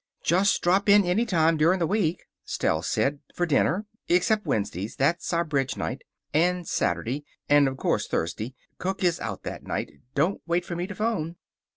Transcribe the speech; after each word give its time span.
"Just 0.23 0.59
drop 0.63 0.89
in 0.89 1.05
any 1.05 1.27
time 1.27 1.57
during 1.57 1.77
the 1.77 1.85
week," 1.85 2.25
Stell 2.43 2.81
said, 2.81 3.19
"for 3.35 3.45
dinner. 3.45 3.85
Except 4.09 4.47
Wednesday 4.47 4.87
that's 4.97 5.31
our 5.31 5.43
bridge 5.43 5.77
night 5.77 6.01
and 6.33 6.67
Saturday. 6.67 7.23
And, 7.47 7.67
of 7.67 7.77
course, 7.77 8.07
Thursday. 8.07 8.55
Cook 8.79 9.03
is 9.03 9.19
out 9.19 9.43
that 9.43 9.61
night. 9.61 9.91
Don't 10.15 10.41
wait 10.47 10.65
for 10.65 10.75
me 10.75 10.87
to 10.87 10.95
phone." 10.95 11.35